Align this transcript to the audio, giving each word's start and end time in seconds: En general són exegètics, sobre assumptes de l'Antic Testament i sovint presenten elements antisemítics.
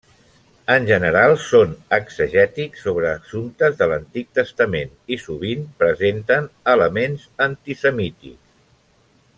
En 0.75 0.85
general 0.91 1.33
són 1.47 1.75
exegètics, 1.97 2.81
sobre 2.87 3.11
assumptes 3.11 3.77
de 3.83 3.89
l'Antic 3.91 4.31
Testament 4.39 4.97
i 5.17 5.21
sovint 5.27 5.69
presenten 5.85 6.49
elements 6.75 7.29
antisemítics. 7.51 8.43